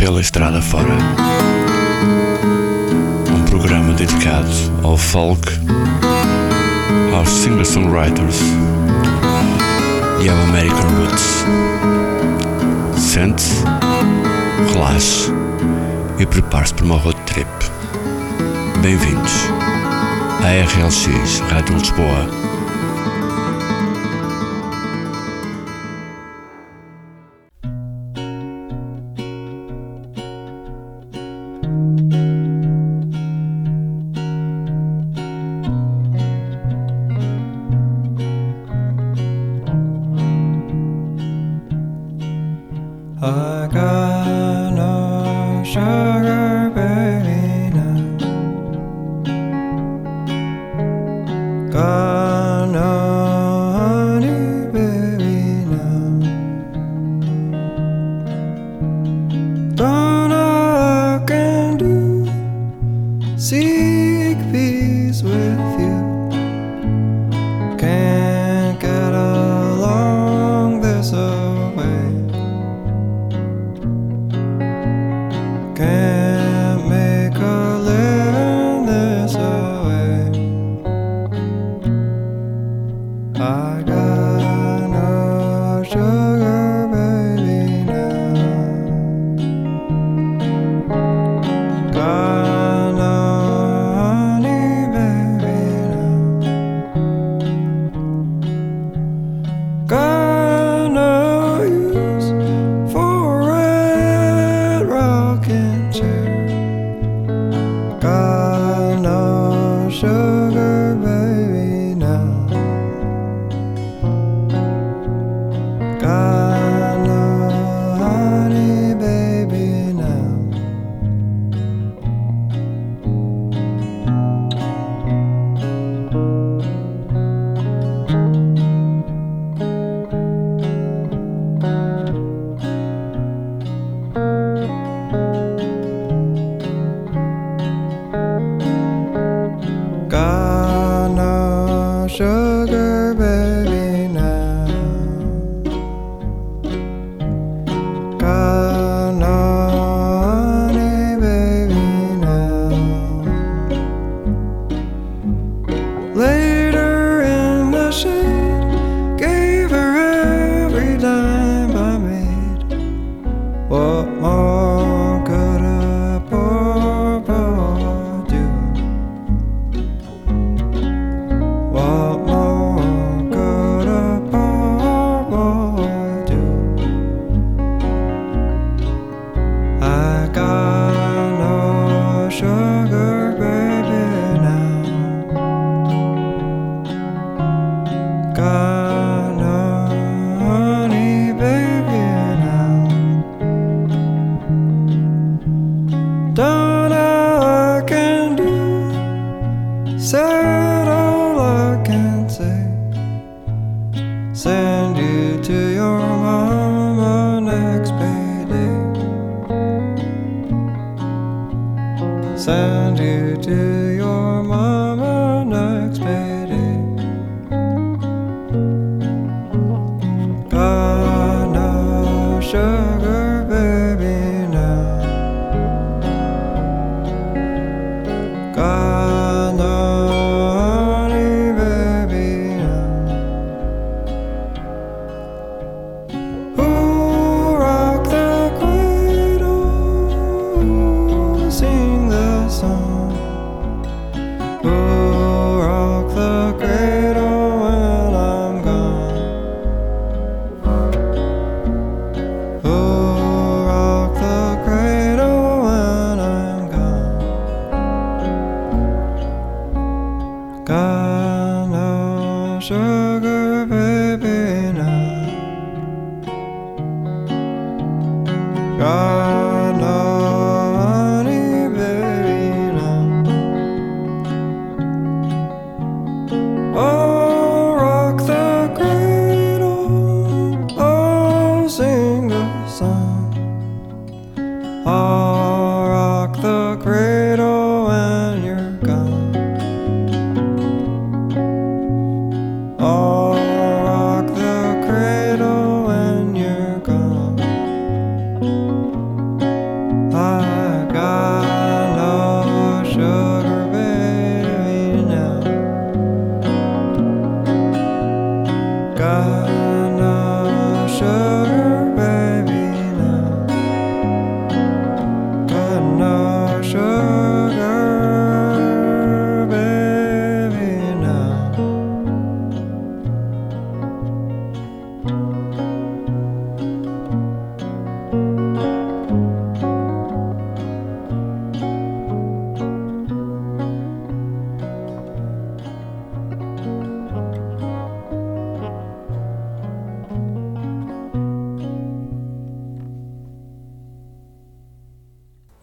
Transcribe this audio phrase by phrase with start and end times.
[0.00, 0.96] pela estrada fora.
[3.36, 4.48] Um programa dedicado
[4.82, 5.46] ao folk,
[7.14, 8.40] aos singer-songwriters
[10.24, 11.44] e ao American Roots.
[12.96, 13.62] Sente-se,
[14.72, 15.30] relaxe
[16.18, 17.50] e prepare-se para uma road trip.
[18.80, 19.32] Bem-vindos
[20.42, 22.49] à RLX Rádio Lisboa.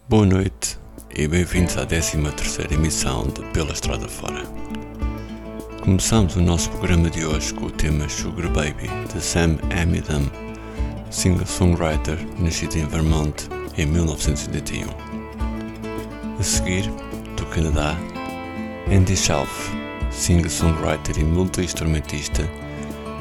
[0.08, 0.78] Boa noite
[1.14, 2.16] e bem-vindos à 13
[2.70, 4.42] emissão de Pela Estrada Fora.
[5.82, 10.22] Começamos o nosso programa de hoje com o tema Sugar Baby de Sam Amidam,
[11.10, 14.86] singer-songwriter nascido em Vermont em 1981.
[16.38, 16.90] A seguir,
[17.36, 17.94] do Canadá,
[18.90, 19.70] Andy Shelf,
[20.10, 22.48] singer-songwriter e multi-instrumentista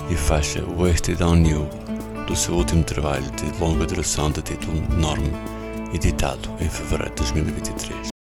[0.09, 1.67] e faixa Wasted on You
[2.27, 5.56] do seu último trabalho de longa duração de título Norm
[5.93, 8.16] editado em fevereiro de 2023.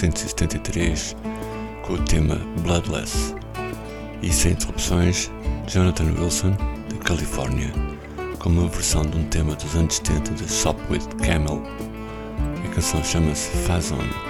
[0.00, 1.14] 1973
[1.82, 3.34] com o tema Bloodless,
[4.22, 5.30] e sem interrupções,
[5.66, 6.56] Jonathan Wilson,
[6.88, 7.70] de Califórnia,
[8.38, 11.62] com uma versão de um tema dos anos 70 de Shop with Camel.
[12.64, 14.29] A canção chama-se Fazon.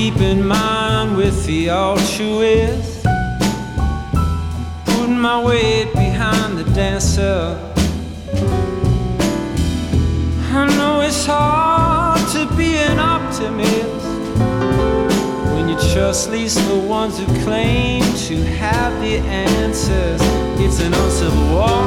[0.00, 3.04] keeping mind with the altruist.
[4.86, 7.54] Putting my weight behind the dancer.
[10.58, 14.06] I know it's hard to be an optimist
[15.52, 20.20] when you trust least the ones who claim to have the answers.
[20.64, 21.80] It's an uncivil war.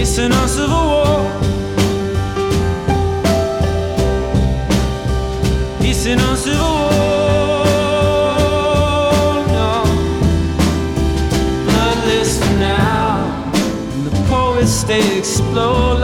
[0.00, 1.49] It's an uncivil war.
[6.10, 7.66] Facing a civil war.
[9.48, 9.84] No,
[11.64, 13.52] bloodless for now.
[14.04, 15.99] The poets they explode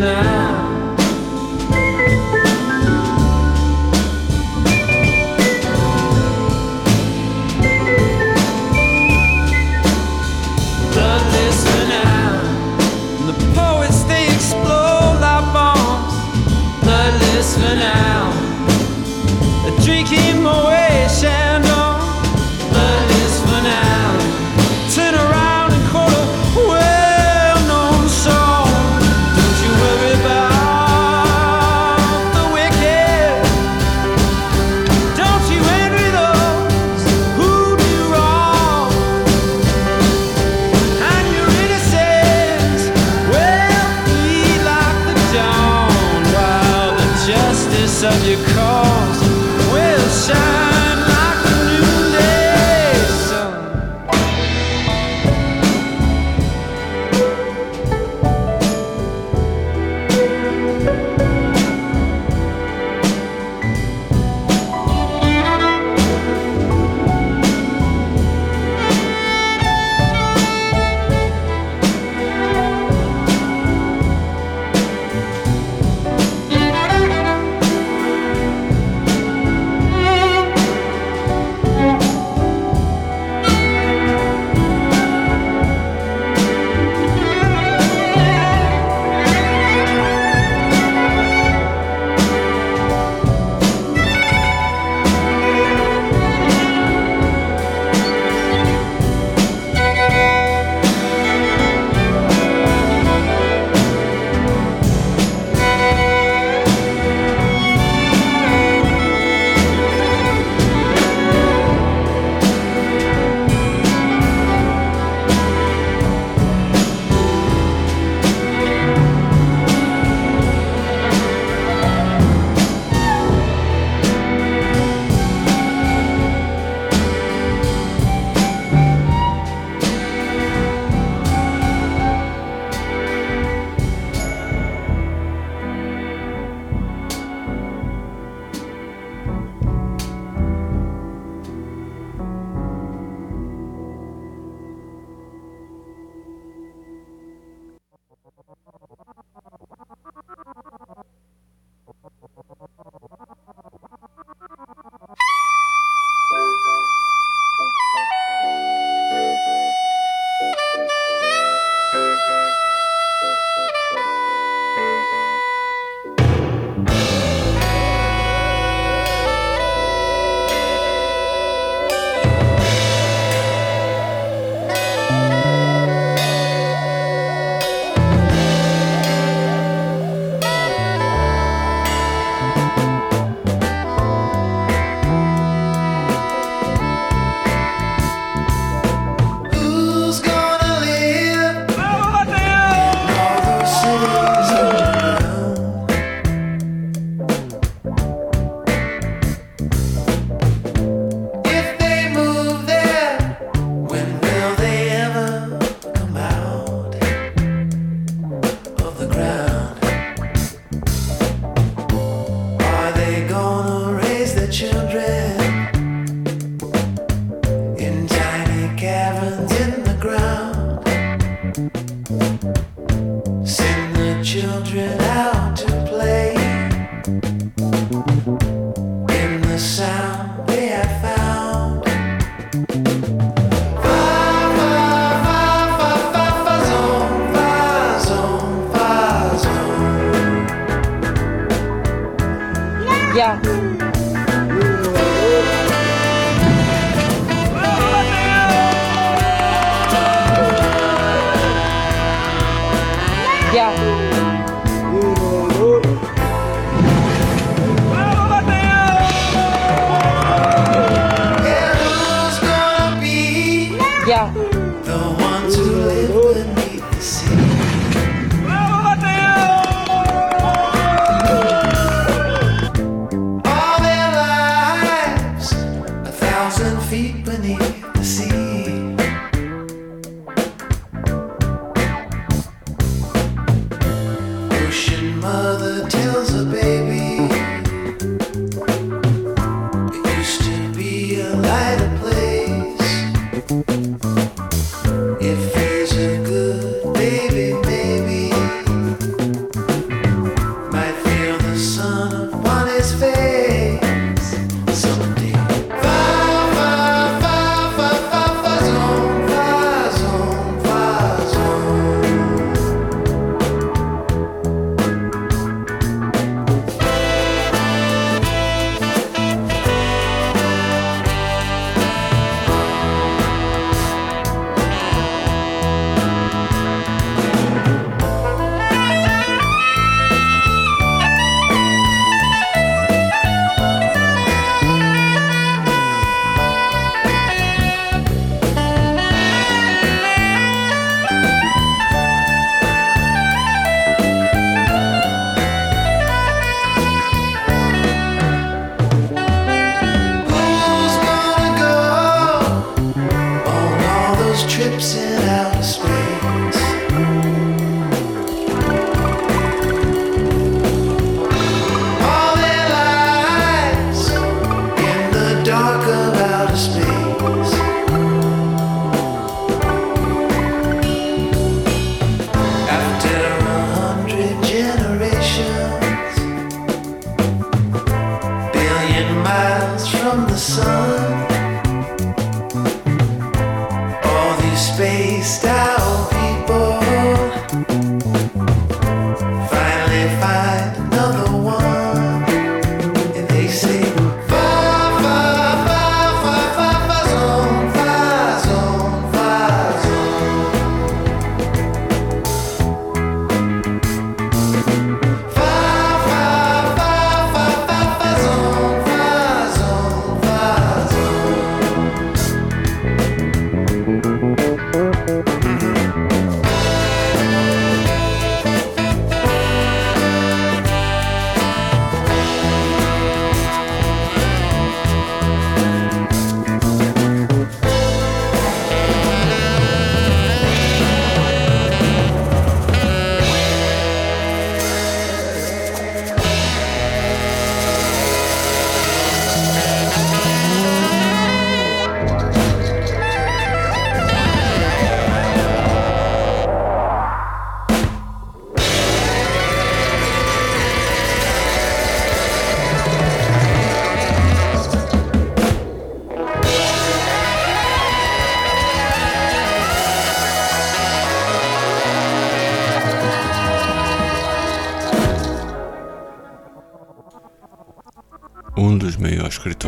[0.00, 0.63] now.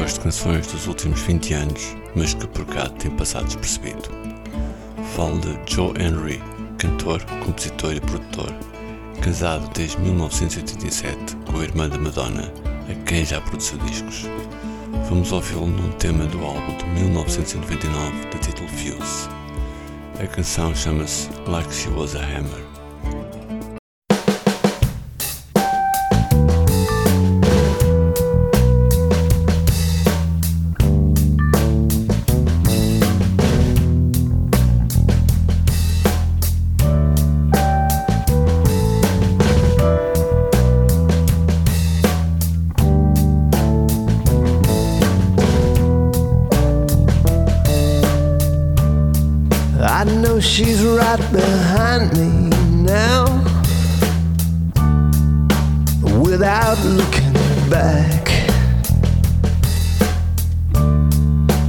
[0.06, 4.08] Escritores de canções dos últimos 20 anos, mas que por cá tem passado despercebido.
[5.14, 6.40] Falo de Joe Henry,
[6.78, 8.52] cantor, compositor e produtor,
[9.20, 12.52] casado desde 1987 com a irmã da Madonna,
[12.88, 14.26] a quem já produziu discos.
[15.08, 19.28] Vamos ouvi-lo num tema do álbum de 1999 de título Fuse.
[20.22, 22.65] A canção chama-se Like She Was a Hammer.
[50.56, 52.48] she's right behind me
[52.82, 53.26] now
[56.18, 57.34] without looking
[57.68, 58.26] back.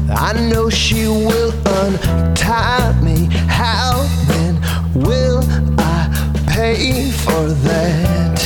[0.10, 3.28] I know she will untie me.
[3.50, 4.56] How then
[4.94, 5.44] will
[5.78, 6.08] I
[6.48, 8.42] pay for that?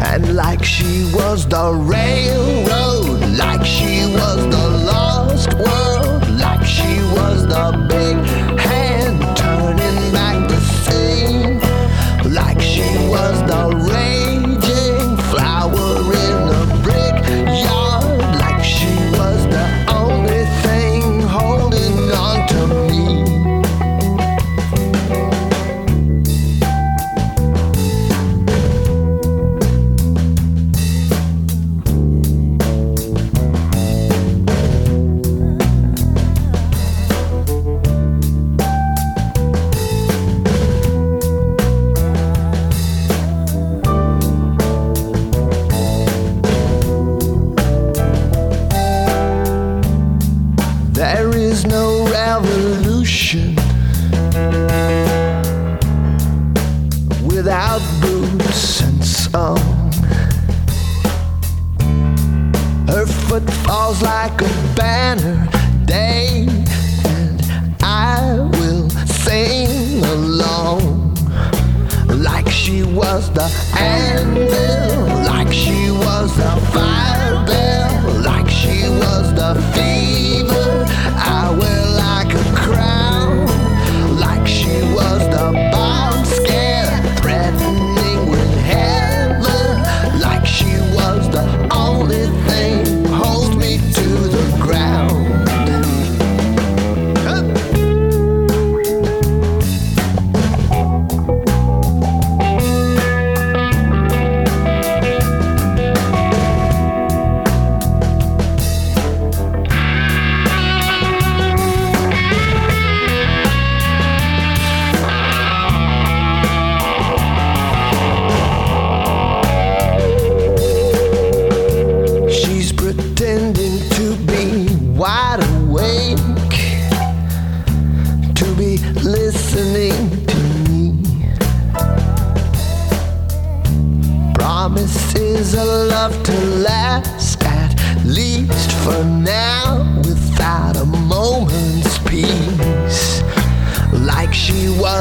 [0.00, 7.46] And like she was the railroad, like she was the lost world, like she was
[7.46, 7.85] the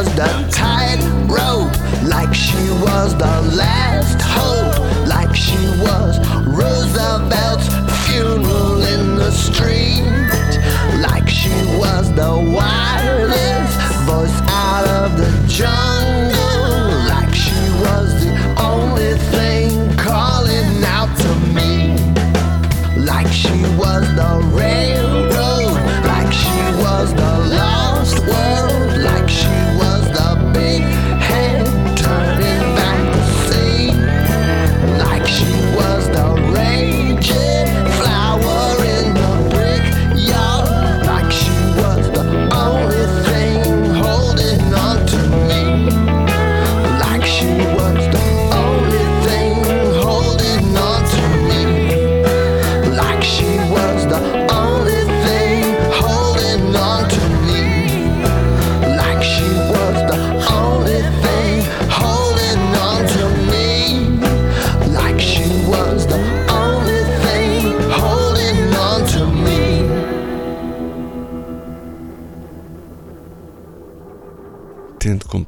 [0.06, 7.68] was the tightrope, like she was the last hope, like she was Roosevelt's
[8.06, 10.04] funeral in the street,
[11.02, 16.35] like she was the wireless voice out of the jungle,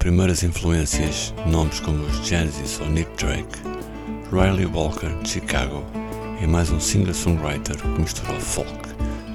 [0.08, 3.60] primeiras influências nomes como os Genesis ou Nick Drake,
[4.32, 5.84] Riley Walker de Chicago
[6.42, 8.72] é mais um singer-songwriter que mistura o folk,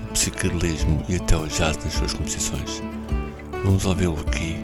[0.08, 2.82] o psicadelismo e até o jazz nas suas composições.
[3.62, 4.56] Vamos ouvi-lo aqui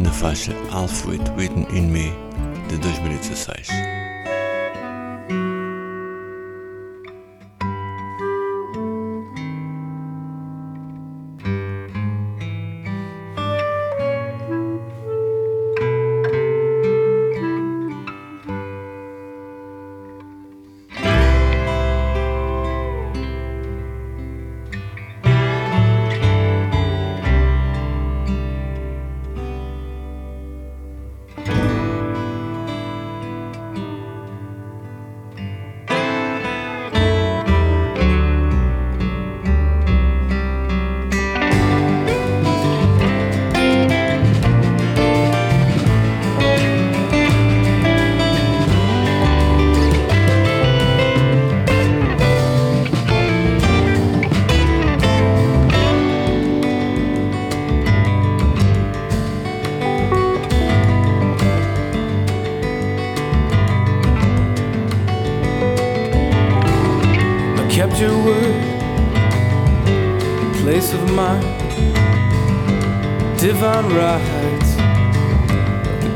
[0.00, 2.14] na faixa Half It Written in Me
[2.70, 3.95] de 2016.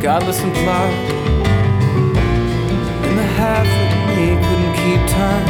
[0.00, 0.94] The and implied,
[3.04, 5.46] and the half of me couldn't keep time.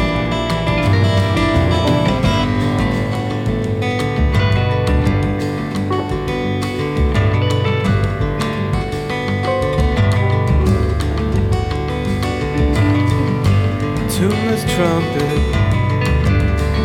[14.11, 15.41] Tuneless trumpet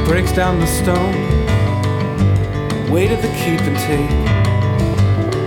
[0.08, 1.15] breaks down the stone.
[2.91, 4.12] Weight of the keep and take,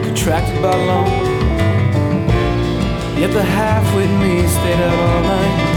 [0.05, 1.28] contracted by loan.
[3.19, 5.68] Yet the half with me stayed out all night.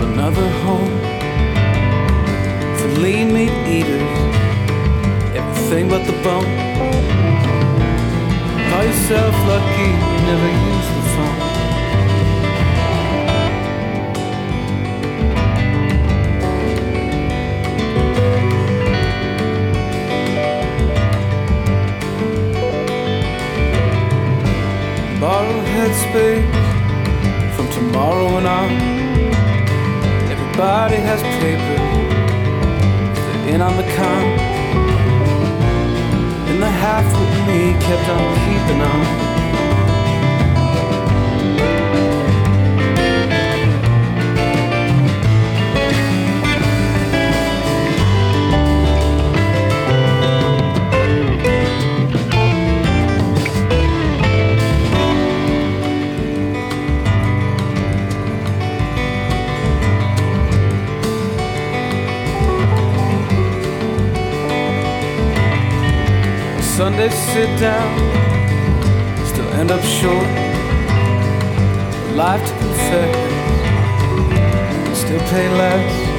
[0.00, 0.98] Another home
[2.76, 4.02] for lean meat eaters,
[5.34, 6.44] everything but the bone.
[8.68, 11.40] Call yourself lucky, you never use the phone.
[25.20, 26.55] Borrow headspace
[31.16, 31.80] Has paper,
[33.48, 34.24] in on the con.
[36.50, 39.25] And the half with me kept on keeping on.
[66.96, 67.92] Sunday sit down,
[69.26, 70.26] still end up short.
[72.16, 73.12] Life to confess,
[74.98, 76.15] still pay less.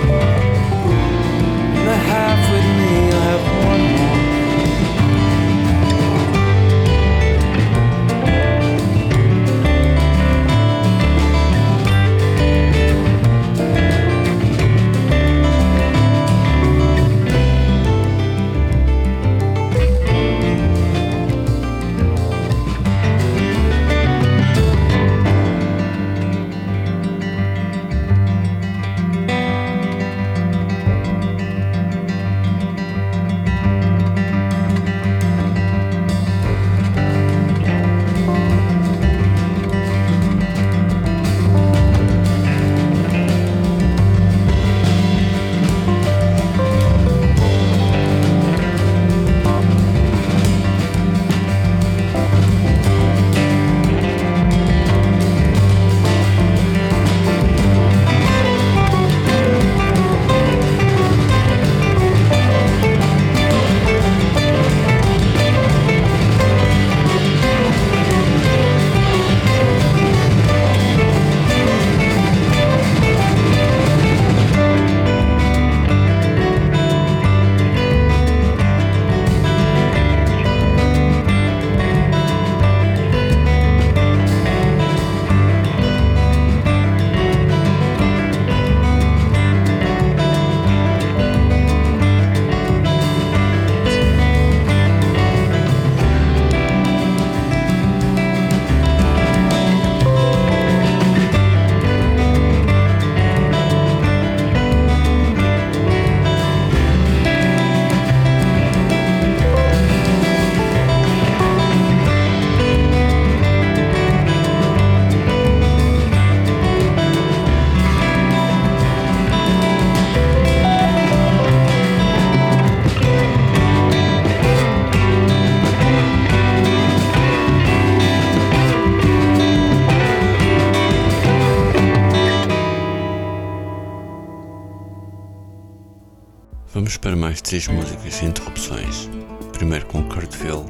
[137.48, 139.10] Três músicas sem interrupções.
[139.54, 140.66] Primeiro com Kurt Phil,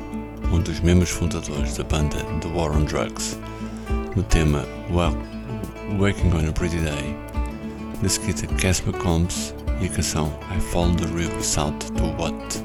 [0.54, 3.40] um dos membros fundadores da banda The War on Drugs,
[4.16, 4.64] no tema
[5.98, 7.16] Waking on a Pretty Day.
[8.00, 12.64] De seguida Cass McCombs e a canção I Follow the River South to What.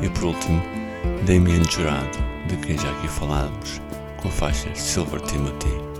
[0.00, 0.62] E por último,
[1.26, 3.82] Damien Jurado, de quem já aqui falamos,
[4.22, 5.91] com a faixa Silver Timothy.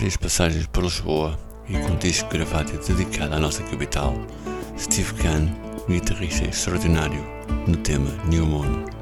[0.00, 1.38] várias passagens por Lisboa
[1.68, 4.14] e com um disco gravado e dedicado à nossa capital,
[4.78, 5.46] Steve Kahn,
[5.86, 7.22] guitarrista extraordinário,
[7.66, 8.99] no tema New Moon.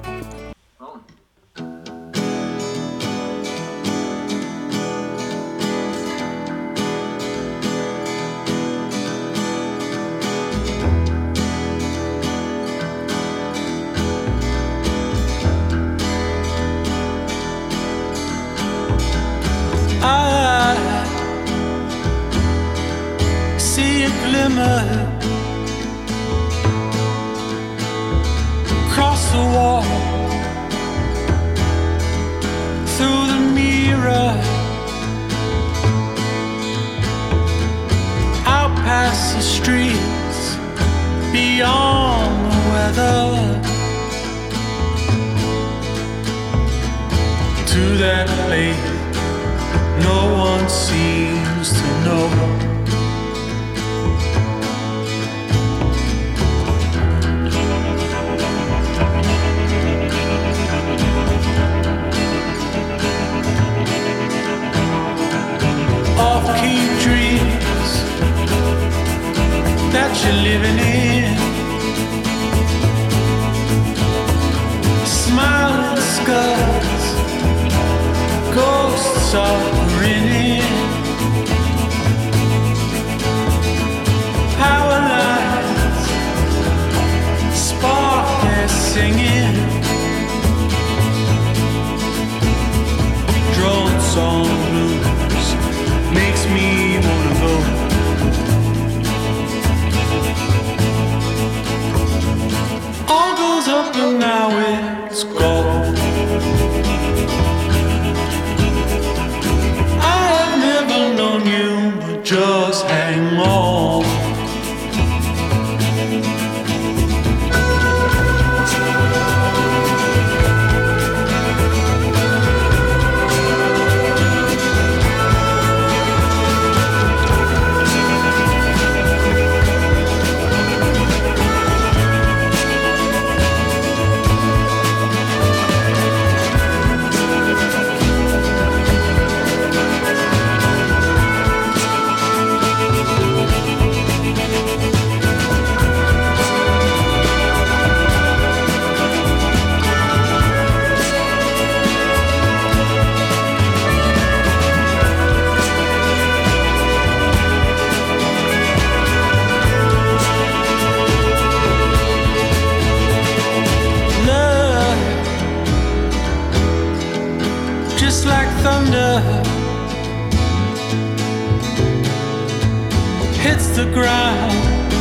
[173.78, 174.92] the ground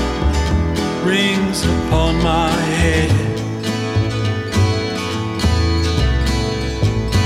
[1.04, 3.10] rings upon my head.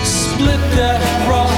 [0.06, 1.51] Split that rock.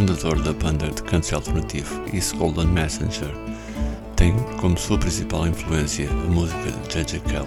[0.00, 3.28] Fundador da banda de country alternativo East Golden Messenger,
[4.16, 7.20] tem como sua principal influência a música de J.J.
[7.20, 7.46] Kell.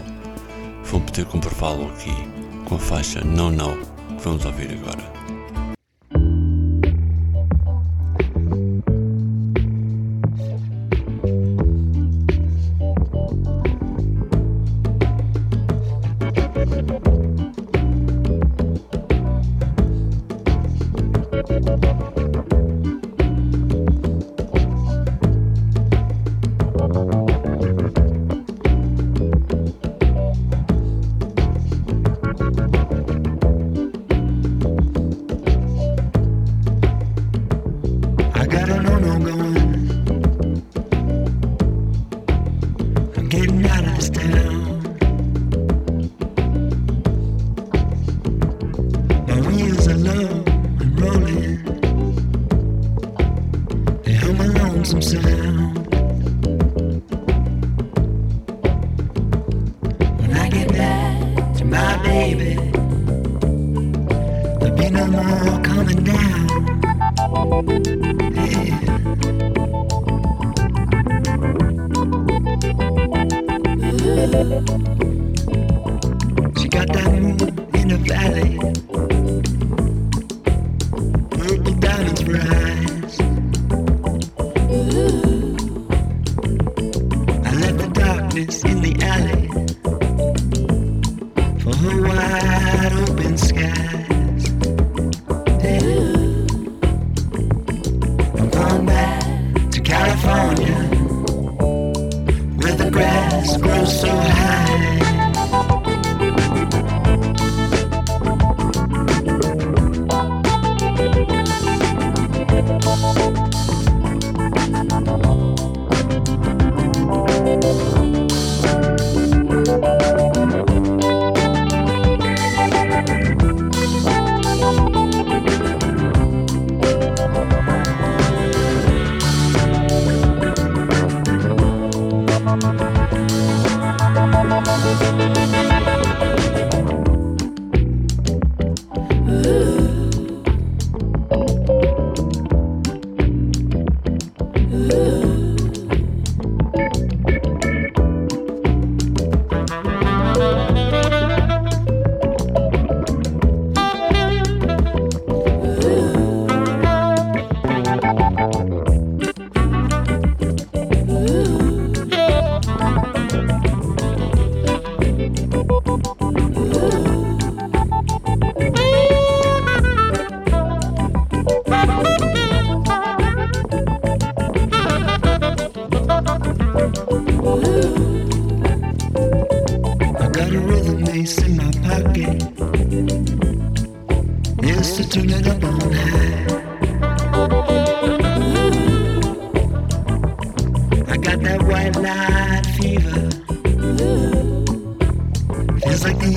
[0.86, 2.14] Vamos poder comprová-lo aqui
[2.66, 5.12] com a faixa No No que vamos ouvir agora.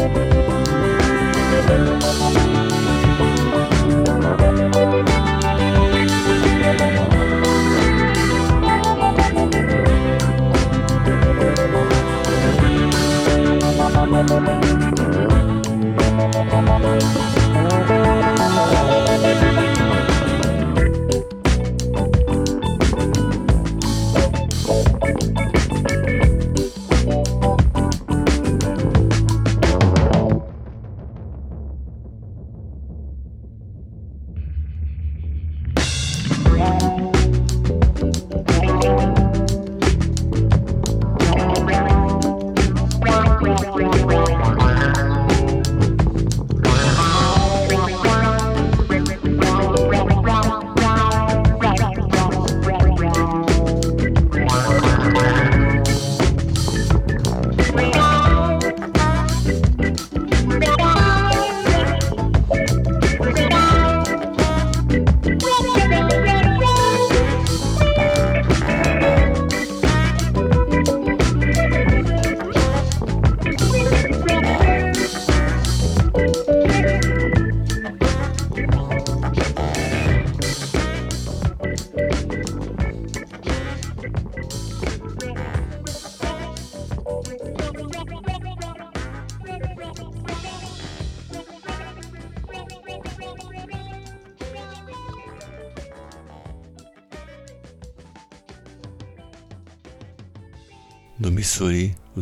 [0.00, 0.60] Do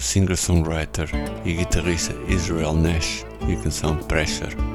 [0.08, 1.10] singer-songwriter
[1.44, 4.67] e guitarrista Israel Nash e a canção Pressure.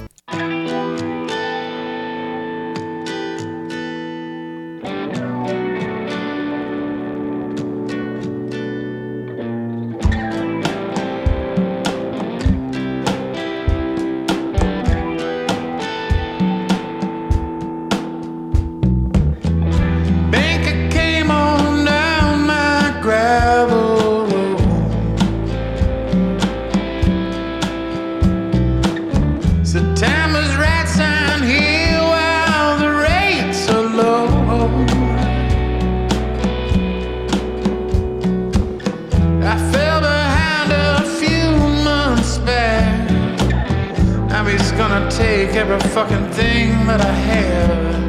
[45.72, 48.04] Every fucking thing that I have.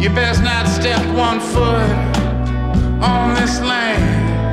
[0.00, 1.90] You best not step one foot
[3.02, 4.48] on this land,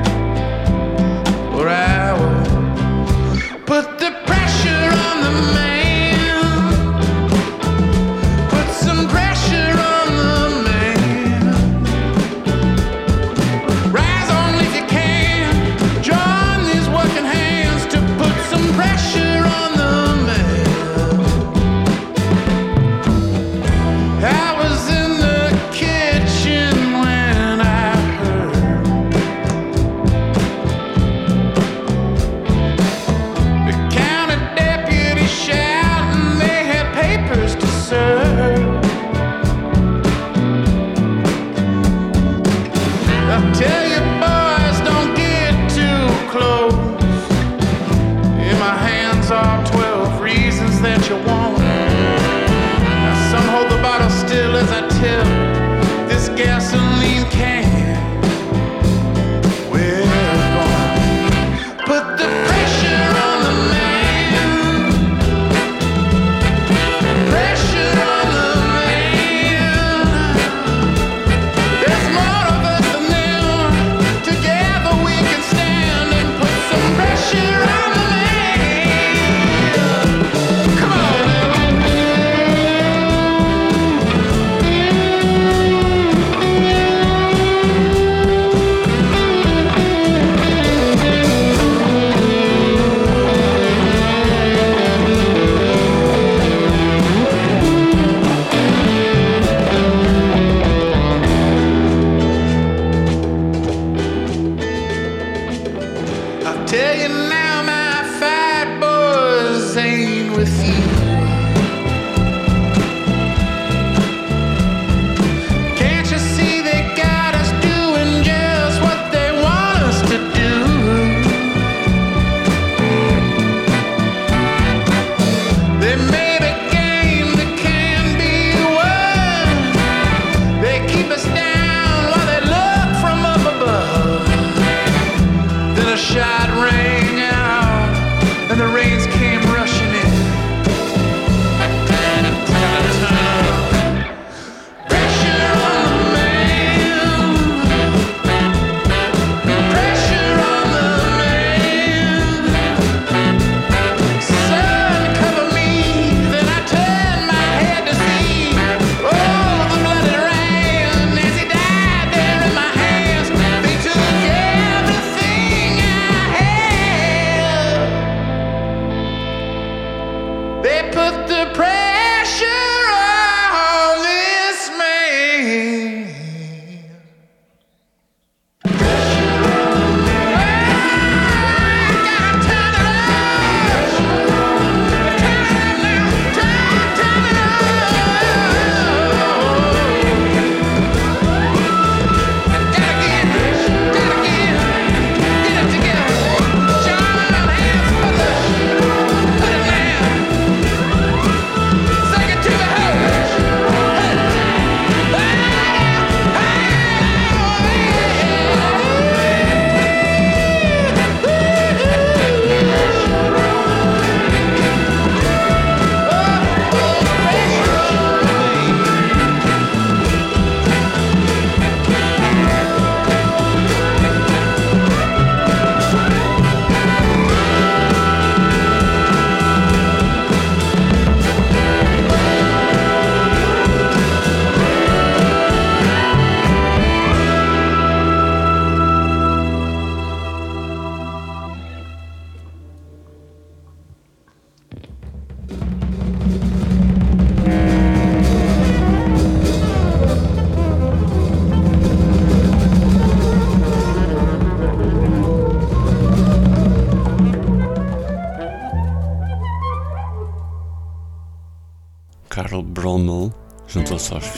[1.54, 1.99] or I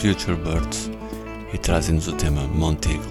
[0.02, 0.90] Future Birds
[1.54, 3.01] e trazem-nos o tema Monteagle.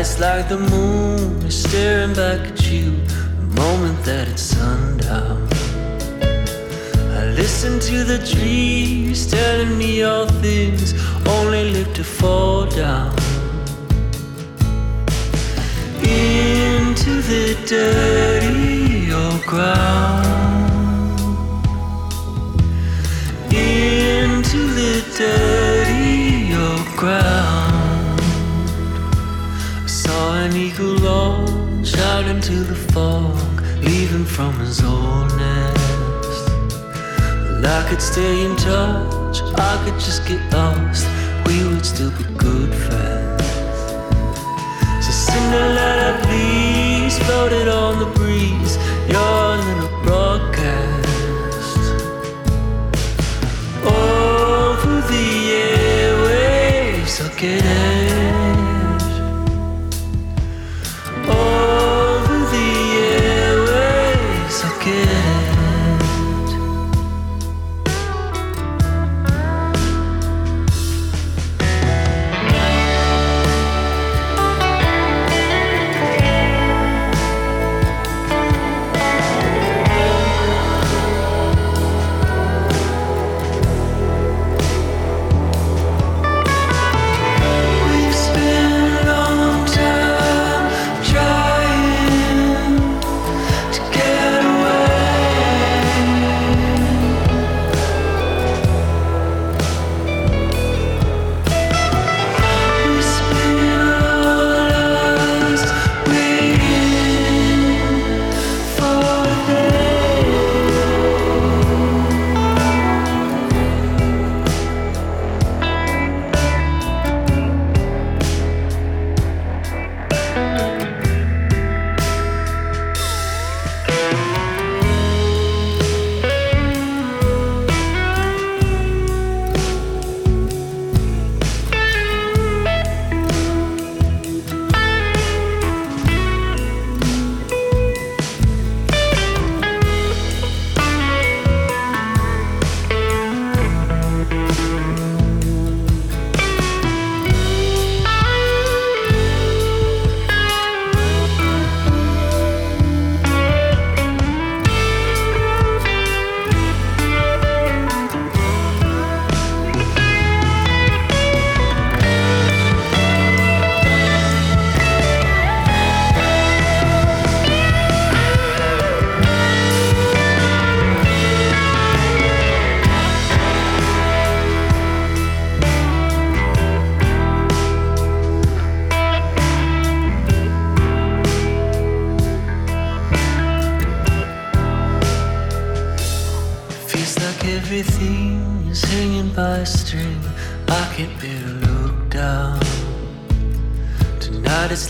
[0.00, 2.90] It's like the moon is staring back at you
[3.40, 5.48] the moment that it's sundown.
[7.20, 10.94] I listen to the trees telling me all things
[11.26, 13.14] only live to fall down.
[16.02, 20.26] Into the dirty old ground.
[23.50, 25.73] Into the dirty.
[30.76, 36.48] who launch out into the fog, leaving from his old nest.
[37.46, 41.06] Well, I could stay in touch, I could just get lost,
[41.46, 43.78] we would still be good friends.
[45.04, 48.76] So sing a letter, please, floating on the breeze,
[49.08, 51.78] your little broadcast.
[53.84, 55.28] Over the
[55.70, 58.03] airwaves, I'll get it.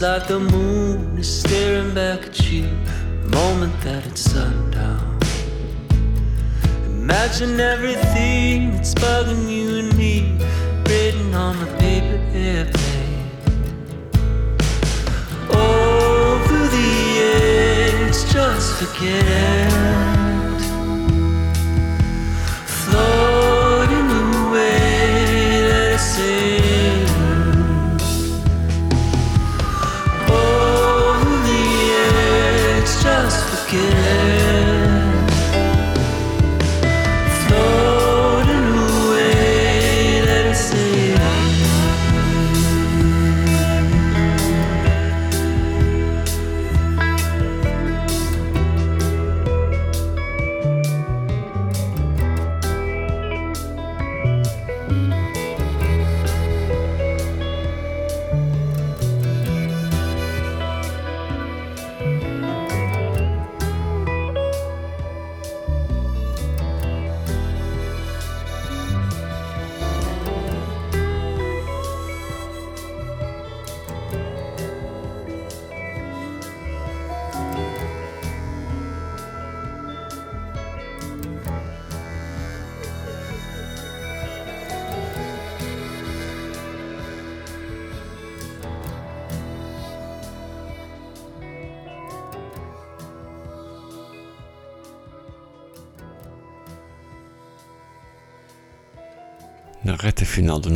[0.05, 2.69] Like the moon is staring back at you.
[3.23, 5.19] The moment that it's sundown.
[6.85, 10.37] Imagine everything that's bugging you and me,
[10.87, 13.31] written on a paper airplane.
[15.49, 16.93] Over the
[17.33, 20.04] edge, just forget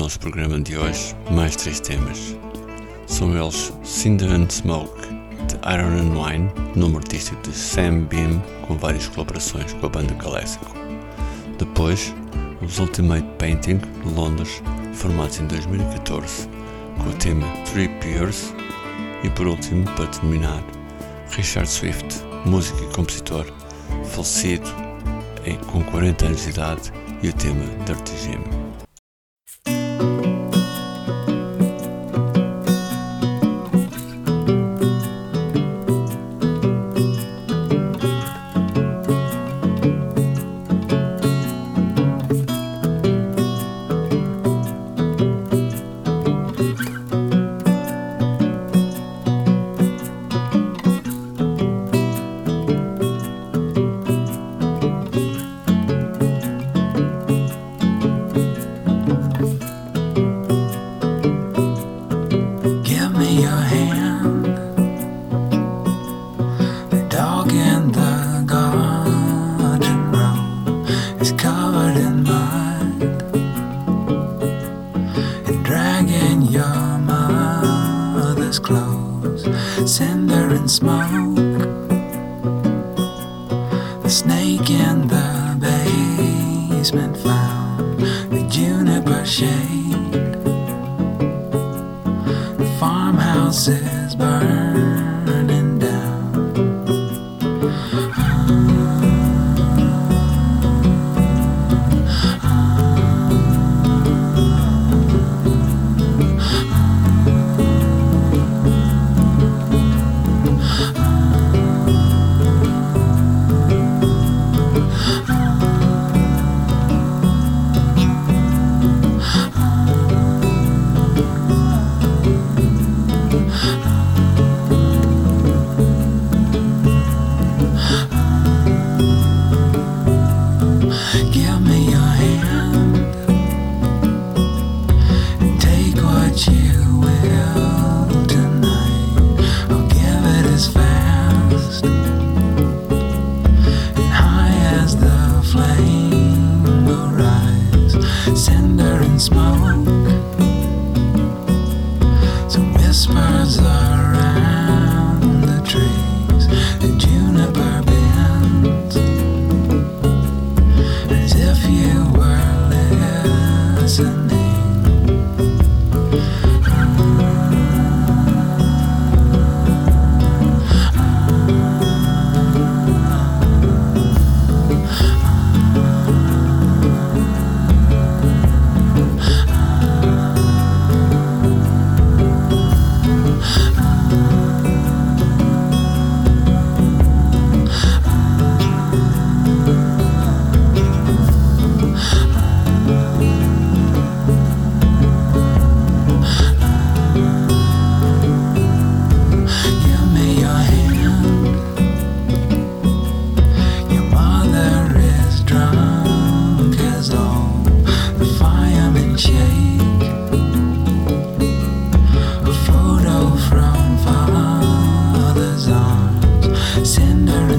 [0.09, 2.35] nosso programa de hoje, mais três temas.
[3.07, 5.07] São eles Cinder and Smoke,
[5.47, 10.15] de Iron and Wine, nome artístico de Sam Beam, com várias colaborações com a banda
[10.15, 10.75] Clássico.
[11.59, 12.15] Depois,
[12.63, 14.63] os Ultimate Painting, de Londres,
[14.95, 16.49] formados em 2014,
[16.97, 18.55] com o tema Three Peers.
[19.23, 20.65] E por último, para terminar,
[21.37, 23.45] Richard Swift, músico e compositor,
[24.07, 24.71] falecido
[25.67, 28.58] com 40 anos de idade, e o tema Dirty Jim.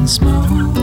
[0.09, 0.78] smoke.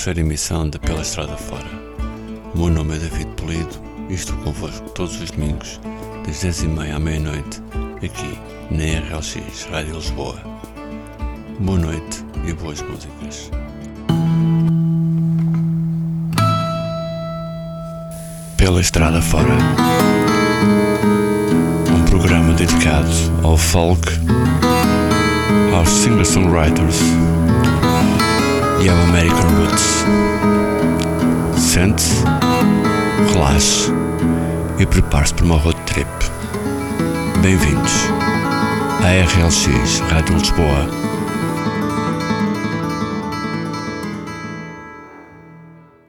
[0.00, 1.66] Terceira emissão de Pela Estrada Fora.
[2.54, 5.78] O meu nome é David Polido e estou convosco todos os domingos,
[6.26, 7.62] das 10h30 à meia-noite,
[7.96, 8.38] aqui
[8.70, 10.40] na RLX Rádio Lisboa.
[11.58, 13.50] Boa noite e boas músicas.
[18.56, 19.54] Pela Estrada Fora.
[21.94, 23.10] Um programa dedicado
[23.42, 24.08] ao folk,
[25.76, 27.29] aos singer-songwriters
[28.82, 30.04] e ao American Roots.
[31.56, 32.24] Sente-se,
[33.32, 33.90] relaxe
[34.78, 36.08] e prepare-se para uma road trip.
[37.42, 37.92] Bem-vindos
[39.02, 40.99] à RLX Rádio Lisboa